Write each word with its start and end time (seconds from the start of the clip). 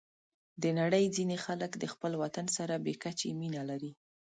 د 0.61 0.63
نړۍ 0.79 1.05
ځینې 1.15 1.37
خلک 1.45 1.71
د 1.77 1.83
خپل 1.93 2.11
وطن 2.23 2.45
سره 2.57 2.73
بې 2.85 2.93
کچې 3.03 3.29
مینه 3.39 3.61
لري. 3.69 3.91